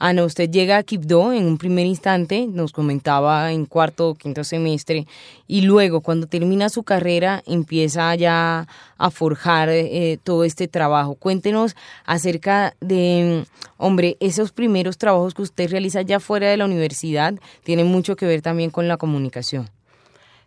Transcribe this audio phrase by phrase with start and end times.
[0.00, 4.44] Ana, usted llega a Quibdó en un primer instante, nos comentaba en cuarto o quinto
[4.44, 5.08] semestre,
[5.48, 11.16] y luego cuando termina su carrera empieza ya a forjar eh, todo este trabajo.
[11.16, 11.74] Cuéntenos
[12.04, 13.44] acerca de,
[13.76, 17.34] hombre, esos primeros trabajos que usted realiza ya fuera de la universidad,
[17.64, 19.68] tienen mucho que ver también con la comunicación.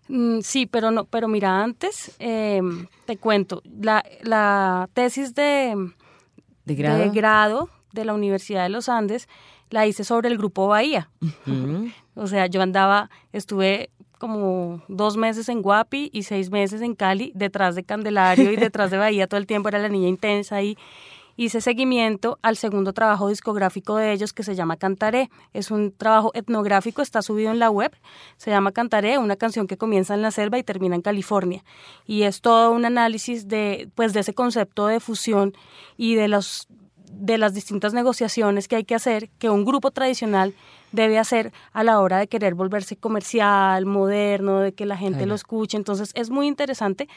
[0.07, 5.75] Mm, sí, pero no, pero mira, antes em, te cuento, la, la tesis de,
[6.63, 6.99] ¿De grado?
[6.99, 9.27] de grado de la Universidad de los Andes,
[9.69, 11.09] la hice sobre el grupo Bahía.
[12.15, 17.31] o sea, yo andaba, estuve como dos meses en Guapi y seis meses en Cali,
[17.33, 20.77] detrás de Candelario y detrás de Bahía todo el tiempo, era la niña intensa y
[21.37, 25.31] hice seguimiento al segundo trabajo discográfico de ellos que se llama Cantaré.
[25.53, 27.91] Es un trabajo etnográfico, está subido en la web,
[28.37, 31.63] se llama Cantaré, una canción que comienza en la selva y termina en California.
[32.05, 35.53] Y es todo un análisis de, pues, de ese concepto de fusión
[35.97, 36.67] y de los
[37.11, 40.53] de las distintas negociaciones que hay que hacer, que un grupo tradicional
[40.91, 45.35] debe hacer a la hora de querer volverse comercial, moderno, de que la gente lo
[45.35, 45.77] escuche.
[45.77, 47.07] Entonces es muy interesante.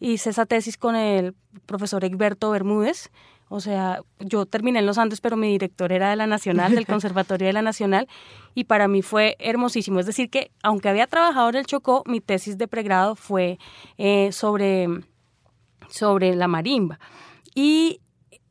[0.00, 1.34] Hice esa tesis con el
[1.66, 3.10] profesor Egberto Bermúdez.
[3.48, 6.86] O sea, yo terminé en los Andes, pero mi director era de la Nacional, del
[6.86, 8.08] Conservatorio de la Nacional,
[8.54, 10.00] y para mí fue hermosísimo.
[10.00, 13.58] Es decir, que aunque había trabajado en el Chocó, mi tesis de pregrado fue
[13.98, 14.88] eh, sobre,
[15.90, 16.98] sobre la marimba.
[17.54, 18.00] Y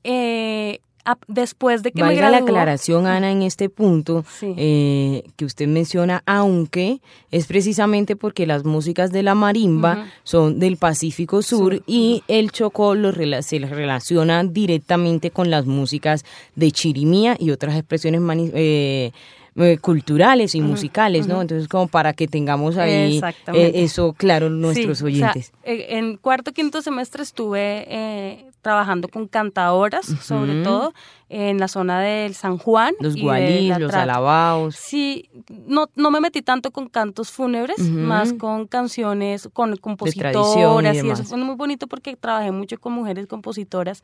[0.04, 0.82] eh,
[1.28, 4.54] después de que Valga me graduó, la aclaración, Ana, en este punto Sí.
[4.58, 10.78] eh, que usted menciona, aunque es precisamente porque las músicas de la marimba son del
[10.78, 17.52] Pacífico Sur y el Chocó lo se relaciona directamente con las músicas de chirimía y
[17.52, 18.22] otras expresiones
[18.54, 19.12] eh,
[19.56, 21.42] eh, culturales y musicales, ¿no?
[21.42, 23.22] Entonces, como para que tengamos ahí
[23.54, 25.52] eh, eso claro nuestros Sí, o sea, oyentes.
[25.64, 30.94] eh, en cuarto quinto semestre estuve eh, trabajando con cantadoras, sobre todo
[31.28, 32.94] en la zona del San Juan.
[33.02, 34.76] los gualís, los alabaos.
[34.76, 35.30] Sí,
[35.68, 41.24] no, no me metí tanto con cantos fúnebres, más con canciones, con compositoras y, eso
[41.26, 44.02] fue muy bonito porque trabajé mucho con mujeres compositoras,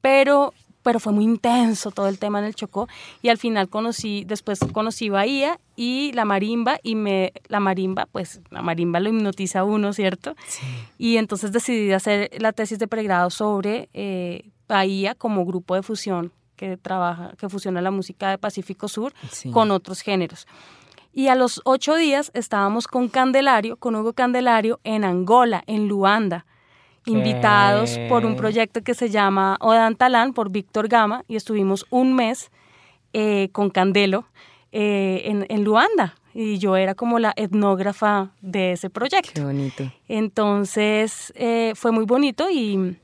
[0.00, 0.52] pero
[0.82, 2.88] pero fue muy intenso todo el tema en el Chocó
[3.22, 8.40] y al final conocí, después conocí Bahía y la marimba y me, la marimba, pues
[8.50, 10.34] la marimba lo hipnotiza a uno, ¿cierto?
[10.98, 16.32] Y entonces decidí hacer la tesis de pregrado sobre eh, Bahía como grupo de fusión
[16.56, 19.50] que trabaja, que fusiona la música de Pacífico Sur Sí.
[19.50, 20.46] con otros géneros.
[21.12, 26.46] Y a los ocho días estábamos con Candelario, con Hugo Candelario, en Angola, en Luanda,
[27.06, 32.14] invitados por un proyecto que se llama Odan Talán, por Víctor Gama, y estuvimos un
[32.14, 32.50] mes
[33.12, 34.26] eh, con Candelo
[34.72, 36.14] eh, en, en Luanda.
[36.32, 39.32] Y yo era como la etnógrafa de ese proyecto.
[39.34, 39.90] Qué bonito.
[40.06, 42.96] Entonces eh, fue muy bonito y,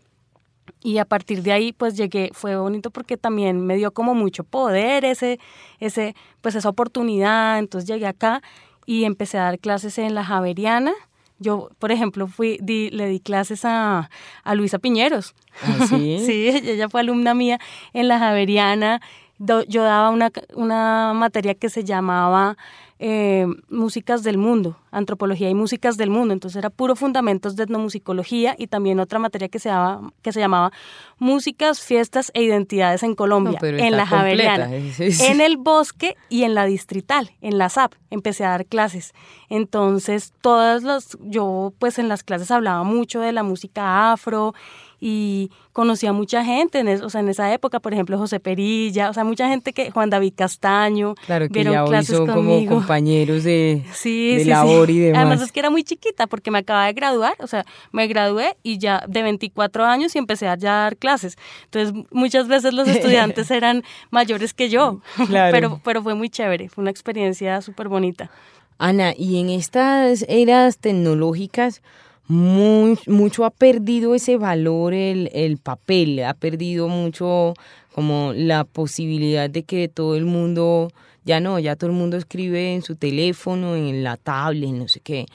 [0.80, 4.44] y a partir de ahí pues llegué, fue bonito porque también me dio como mucho
[4.44, 5.40] poder ese,
[5.80, 7.58] ese, pues esa oportunidad.
[7.58, 8.42] Entonces llegué acá
[8.84, 10.92] y empecé a dar clases en la Javeriana.
[11.38, 14.08] Yo, por ejemplo, fui, di- le di clases a,
[14.42, 15.34] a Luisa Piñeros.
[15.62, 16.18] ¿Ah, sí?
[16.26, 17.58] sí, ella ella fue alumna mía
[17.92, 19.00] en la Javeriana.
[19.38, 22.56] Do- yo daba una, una materia que se llamaba
[22.98, 26.32] eh, Músicas del Mundo, Antropología y Músicas del Mundo.
[26.32, 30.40] Entonces era puro fundamentos de etnomusicología y también otra materia que se, llamaba, que se
[30.40, 30.72] llamaba
[31.18, 35.24] Músicas, Fiestas e Identidades en Colombia, No, en la Javeriana, completa, sí, sí.
[35.26, 37.92] en el bosque y en la distrital, en la SAP.
[38.08, 39.12] Empecé a dar clases.
[39.50, 44.54] Entonces, todas las, yo pues en las clases hablaba mucho de la música afro
[45.00, 48.40] y conocí a mucha gente, en, es- o sea, en esa época, por ejemplo, José
[48.40, 52.16] Perilla, o sea, mucha gente que, Juan David Castaño, Claro que vieron ya hoy clases
[52.16, 52.74] son como conmigo.
[52.76, 54.94] compañeros de, Sí, de sí, labor sí.
[54.94, 55.20] y demás.
[55.20, 58.56] Además es que era muy chiquita porque me acababa de graduar, o sea, me gradué
[58.62, 61.36] y ya de 24 años y empecé a ya dar clases.
[61.64, 65.52] Entonces, muchas veces los estudiantes eran mayores que yo, Claro.
[65.52, 68.30] pero, pero fue muy chévere, fue una experiencia súper bonita.
[68.78, 71.82] Ana, y en estas eras tecnológicas,
[72.28, 77.54] muy- mucho ha perdido ese valor el, el papel, ha perdido mucho
[77.94, 80.90] como la posibilidad de que todo el mundo,
[81.24, 85.00] ya no, ya todo el mundo escribe en su teléfono, en la tablet, no sé
[85.00, 85.26] qué.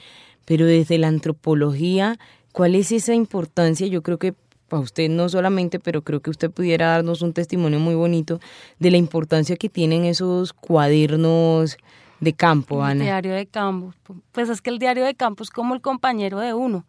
[0.44, 2.18] Pero desde la antropología,
[2.52, 3.86] ¿cuál es esa importancia?
[3.86, 4.34] Yo creo que
[4.68, 8.40] para usted no solamente, pero creo que usted pudiera darnos un testimonio muy bonito
[8.78, 11.76] de la importancia que tienen esos cuadernos
[12.22, 13.04] de campo, El Ana.
[13.04, 13.92] diario de campo.
[14.30, 16.84] Pues es que el diario de campo es como el compañero de uno.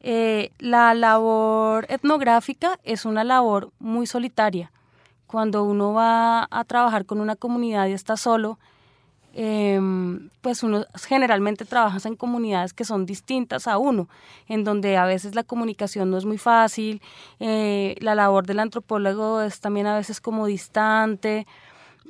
[0.00, 4.72] Eh, la labor etnográfica es una labor muy solitaria.
[5.26, 8.58] Cuando uno va a trabajar con una comunidad y está solo,
[9.34, 14.08] em, pues uno generalmente trabaja en comunidades que son distintas a uno,
[14.48, 17.02] en donde a veces la comunicación no es muy fácil,
[17.40, 21.46] eh, la labor del antropólogo es también a veces como distante,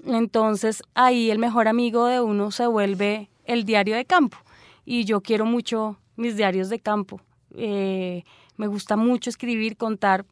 [0.04, 4.37] Entonces ahí el mejor amigo de uno se vuelve el diario de campo.
[4.84, 7.20] Y yo quiero mucho mis diarios de campo.
[7.54, 8.25] Eh,
[8.56, 10.25] me gusta mucho escribir, contar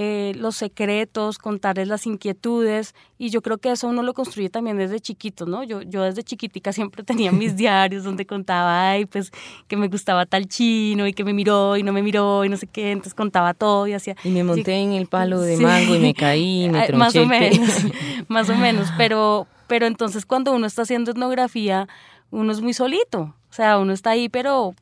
[0.00, 4.78] eh, los secretos, contarles las inquietudes y yo creo que eso uno lo construye también
[4.78, 5.64] desde chiquito, ¿no?
[5.64, 9.32] Yo, yo desde chiquitica siempre tenía mis diarios donde contaba, ay, pues
[9.66, 12.56] que me gustaba tal chino y que me miró y no me miró y no
[12.56, 14.14] sé qué, entonces contaba todo y hacía...
[14.22, 17.16] Y me monté en el palo de mango y me caí y me tronché Más
[17.16, 17.68] o menos,
[18.28, 21.88] más o menos, pero, pero entonces cuando uno está haciendo etnografía,
[22.30, 24.76] uno es muy solito, o sea, uno está ahí, pero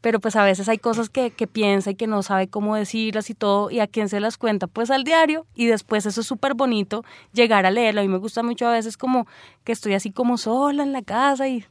[0.00, 3.30] pero pues a veces hay cosas que, que, piensa y que no sabe cómo decirlas
[3.30, 6.26] y todo, y a quién se las cuenta, pues al diario, y después eso es
[6.26, 9.26] súper bonito, llegar a leerlo, a mí me gusta mucho a veces como
[9.64, 11.64] que estoy así como sola en la casa y,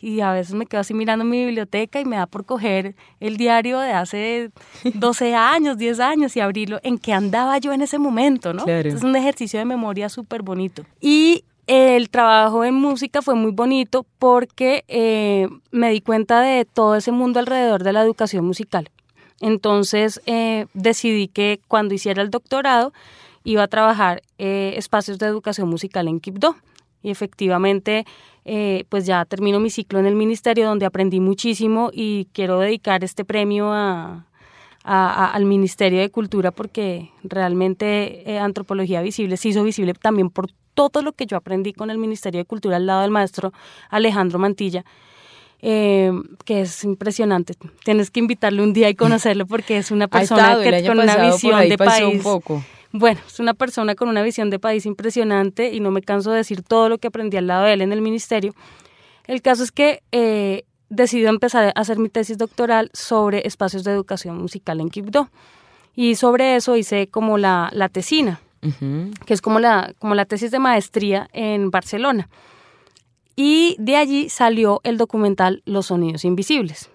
[0.00, 3.38] y a veces me quedo así mirando mi biblioteca y me da por coger el
[3.38, 4.50] diario de hace
[4.94, 8.66] 12 años, 10 años y abrirlo, en qué andaba yo en ese momento, ¿no?
[8.66, 10.84] Es un ejercicio de memoria súper bonito.
[11.00, 16.96] Y el trabajo en música fue muy bonito porque eh, me di cuenta de todo
[16.96, 18.90] ese mundo alrededor de la educación musical.
[19.40, 22.92] Entonces eh, decidí que cuando hiciera el doctorado
[23.44, 26.56] iba a trabajar eh, espacios de educación musical en Quibdó.
[27.02, 28.06] Y efectivamente,
[28.88, 33.26] pues ya termino mi ciclo en el ministerio donde aprendí muchísimo y quiero dedicar este
[33.26, 34.24] premio a,
[34.82, 41.12] al Ministerio de Cultura porque realmente Antropología Visible se hizo visible también por todo lo
[41.12, 43.52] que yo aprendí con el Ministerio de Cultura al lado del maestro
[43.90, 44.84] Alejandro Mantilla,
[45.62, 46.12] eh,
[46.44, 47.54] que es impresionante.
[47.84, 51.68] Tienes que invitarle un día y conocerlo porque es una persona que, con una visión
[51.68, 52.22] de país.
[52.92, 56.36] Bueno, es una persona con una visión de país impresionante y no me canso de
[56.36, 58.54] decir todo lo que aprendí al lado de él en el ministerio.
[59.26, 63.90] El caso es que eh, decidí empezar a hacer mi tesis doctoral sobre espacios de
[63.90, 65.28] educación musical en Quibdó.
[65.96, 68.40] Y sobre eso hice como la, la tesina
[69.26, 72.28] que es como la, como la tesis de maestría en Barcelona.
[73.36, 76.90] Y de allí salió el documental Los Sonidos Invisibles.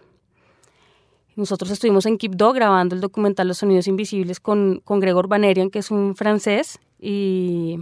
[1.36, 5.80] Nosotros estuvimos en Quibdó grabando el documental Los Sonidos Invisibles con, con Gregor Banerian, que
[5.80, 7.80] es un francés, y,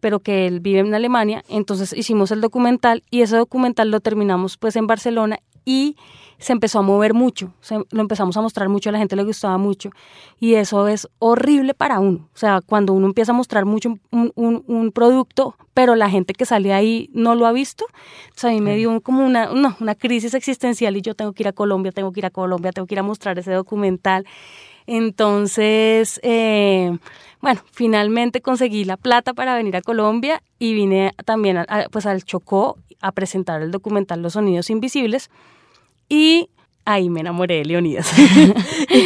[0.00, 1.44] pero que él vive en Alemania.
[1.48, 5.96] Entonces hicimos el documental y ese documental lo terminamos pues en Barcelona y
[6.38, 7.54] se empezó a mover mucho,
[7.90, 9.90] lo empezamos a mostrar mucho, a la gente le gustaba mucho
[10.38, 12.28] y eso es horrible para uno.
[12.34, 16.44] O sea, cuando uno empieza a mostrar mucho un, un, producto, pero la gente que
[16.44, 19.94] sale ahí no lo ha visto, o a mí me dio como una, no, una
[19.94, 22.86] crisis existencial y yo tengo que ir a Colombia, tengo que ir a Colombia, tengo
[22.86, 24.26] que ir a mostrar ese documental.
[24.86, 26.98] Entonces, eh,
[27.44, 31.58] bueno, finalmente conseguí la plata para venir a Colombia y vine también
[31.90, 35.28] pues al Chocó a presentar el documental Los Sonidos Invisibles
[36.08, 36.48] y
[36.86, 38.10] ahí me enamoré de Leonidas.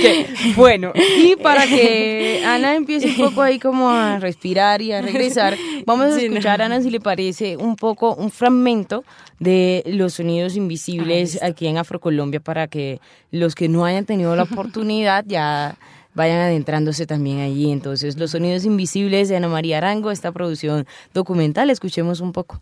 [0.57, 5.57] bueno, y para que Ana empiece un poco ahí como a respirar y a regresar,
[5.85, 9.03] vamos a escuchar a Ana si le parece un poco un fragmento
[9.41, 13.01] de los sonidos invisibles aquí en Afrocolombia para que
[13.33, 15.77] los que no hayan tenido la oportunidad ya
[16.19, 17.71] vayan adentrándose también allí.
[17.71, 20.85] Entonces, los sonidos invisibles de Ana María Arango, esta producción
[21.15, 22.61] documental, escuchemos un poco.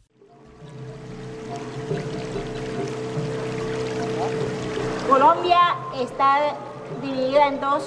[5.08, 5.58] Colombia
[5.98, 6.54] está
[7.02, 7.84] dividida en dos,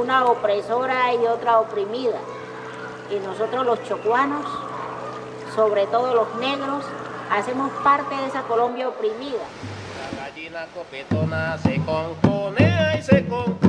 [0.00, 2.18] una opresora y otra oprimida.
[3.14, 4.46] Y nosotros los chocuanos,
[5.54, 6.82] sobre todo los negros,
[7.30, 9.44] hacemos parte de esa Colombia oprimida.
[10.16, 13.67] La gallina copetona se conconea y se conconea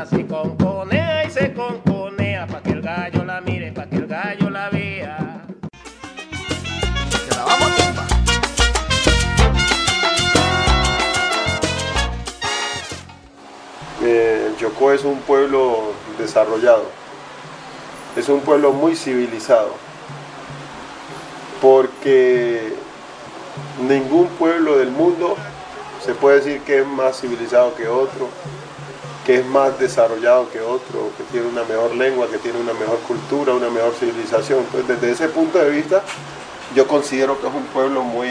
[0.00, 4.06] copetona se conconea y se conconea para que el gallo la mire, para que el
[4.06, 5.44] gallo la vea.
[14.02, 16.84] Eh, el Chocó es un pueblo desarrollado,
[18.16, 19.74] es un pueblo muy civilizado,
[21.60, 22.72] porque
[23.86, 25.36] ningún pueblo del mundo
[26.02, 28.28] se puede decir que es más civilizado que otro,
[29.30, 32.98] que es más desarrollado que otro, que tiene una mejor lengua, que tiene una mejor
[33.06, 34.58] cultura, una mejor civilización.
[34.58, 36.02] Entonces, desde ese punto de vista,
[36.74, 38.28] yo considero que es un pueblo muy,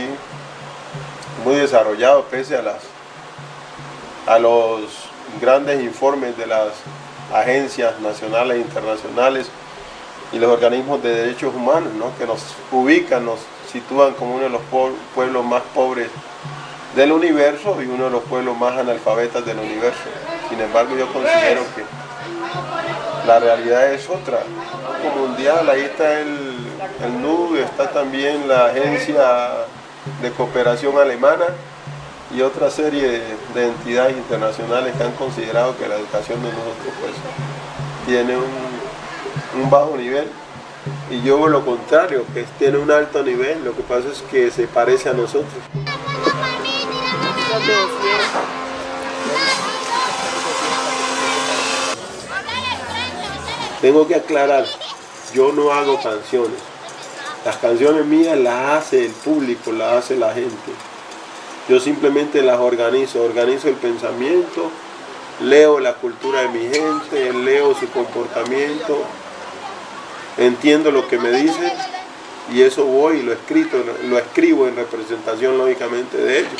[1.45, 2.81] muy desarrollado, pese a, las,
[4.27, 4.81] a los
[5.39, 6.73] grandes informes de las
[7.33, 9.49] agencias nacionales e internacionales
[10.33, 12.41] y los organismos de derechos humanos, que nos
[12.73, 13.39] ubican, nos
[13.71, 14.61] sitúan como uno de los
[15.15, 16.09] pueblos más pobres
[16.93, 20.01] del universo y uno de los pueblos más analfabetas del universo.
[20.49, 21.83] Sin embargo, yo considero que
[23.27, 24.39] la realidad es otra.
[25.03, 26.55] Como mundial, ahí está el,
[27.03, 29.65] el NUD, está también la agencia
[30.21, 31.45] de cooperación alemana
[32.35, 33.21] y otra serie
[33.53, 37.13] de entidades internacionales que han considerado que la educación de nosotros pues
[38.05, 40.27] tiene un, un bajo nivel
[41.09, 44.67] y yo lo contrario, que tiene un alto nivel, lo que pasa es que se
[44.67, 45.53] parece a nosotros.
[53.81, 54.65] Tengo que aclarar,
[55.33, 56.59] yo no hago canciones.
[57.45, 60.71] Las canciones mías las hace el público, las hace la gente.
[61.69, 64.69] Yo simplemente las organizo, organizo el pensamiento,
[65.41, 69.03] leo la cultura de mi gente, leo su comportamiento,
[70.37, 71.71] entiendo lo que me dicen
[72.51, 76.51] y eso voy y lo, escrito, lo escribo en representación lógicamente de ellos.